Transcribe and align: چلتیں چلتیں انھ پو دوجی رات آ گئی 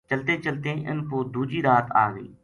چلتیں 0.09 0.37
چلتیں 0.45 0.77
انھ 0.89 1.03
پو 1.07 1.17
دوجی 1.33 1.59
رات 1.67 1.87
آ 2.03 2.05
گئی 2.13 2.29